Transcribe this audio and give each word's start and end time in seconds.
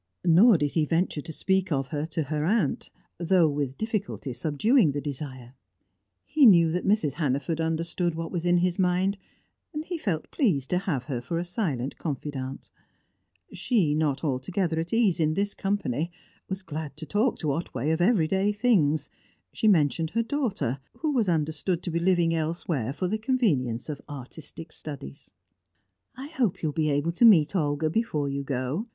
Nor 0.25 0.57
did 0.57 0.71
he 0.71 0.83
venture 0.87 1.21
to 1.21 1.31
speak 1.31 1.71
of 1.71 1.89
her 1.89 2.07
to 2.07 2.23
her 2.23 2.43
aunt, 2.43 2.89
though 3.19 3.47
with 3.47 3.77
difficulty 3.77 4.33
subduing 4.33 4.93
the 4.93 4.99
desire. 4.99 5.53
He 6.25 6.47
knew 6.47 6.71
that 6.71 6.87
Mrs. 6.87 7.13
Hannaford 7.13 7.61
understood 7.61 8.15
what 8.15 8.31
was 8.31 8.43
in 8.43 8.57
his 8.57 8.79
mind, 8.79 9.19
and 9.75 9.85
he 9.85 9.99
felt 9.99 10.31
pleased 10.31 10.71
to 10.71 10.79
have 10.79 11.03
her 11.03 11.21
for 11.21 11.37
a 11.37 11.43
silent 11.43 11.99
confidante. 11.99 12.71
She, 13.53 13.93
not 13.93 14.23
altogether 14.23 14.79
at 14.79 14.91
ease 14.91 15.19
in 15.19 15.35
this 15.35 15.53
company, 15.53 16.11
was 16.49 16.63
glad 16.63 16.97
to 16.97 17.05
talk 17.05 17.37
to 17.37 17.51
Otway 17.51 17.91
of 17.91 18.01
everyday 18.01 18.51
things; 18.51 19.07
she 19.53 19.67
mentioned 19.67 20.09
her 20.15 20.23
daughter, 20.23 20.79
who 21.01 21.11
was 21.13 21.29
understood 21.29 21.83
to 21.83 21.91
be 21.91 21.99
living 21.99 22.33
elsewhere 22.33 22.91
for 22.91 23.07
the 23.07 23.19
convenience 23.19 23.87
of 23.87 24.01
artistic 24.09 24.71
studies. 24.71 25.29
"I 26.15 26.25
hope 26.25 26.63
you 26.63 26.69
will 26.69 26.73
be 26.73 26.89
able 26.89 27.11
to 27.11 27.23
meet 27.23 27.55
Olga 27.55 27.91
before 27.91 28.27
you 28.29 28.43
go. 28.43 28.87